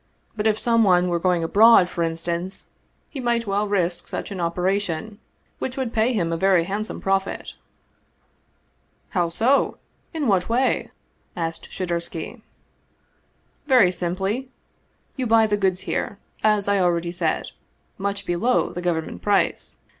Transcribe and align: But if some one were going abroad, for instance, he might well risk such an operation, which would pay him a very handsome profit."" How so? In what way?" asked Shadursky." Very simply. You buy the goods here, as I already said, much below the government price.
But 0.35 0.47
if 0.47 0.57
some 0.57 0.83
one 0.83 1.09
were 1.09 1.19
going 1.19 1.43
abroad, 1.43 1.87
for 1.87 2.01
instance, 2.01 2.69
he 3.07 3.19
might 3.19 3.45
well 3.45 3.67
risk 3.67 4.07
such 4.07 4.31
an 4.31 4.39
operation, 4.41 5.19
which 5.59 5.77
would 5.77 5.93
pay 5.93 6.11
him 6.11 6.33
a 6.33 6.37
very 6.37 6.63
handsome 6.63 6.99
profit."" 6.99 7.53
How 9.09 9.29
so? 9.29 9.77
In 10.11 10.27
what 10.27 10.49
way?" 10.49 10.89
asked 11.47 11.69
Shadursky." 11.69 12.41
Very 13.73 13.91
simply. 13.91 14.49
You 15.17 15.27
buy 15.27 15.45
the 15.45 15.55
goods 15.55 15.81
here, 15.81 16.17
as 16.43 16.67
I 16.67 16.79
already 16.79 17.11
said, 17.11 17.51
much 17.99 18.25
below 18.25 18.73
the 18.73 18.81
government 18.81 19.21
price. 19.21 19.77